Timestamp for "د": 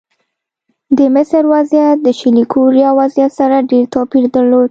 0.97-0.99, 2.03-2.07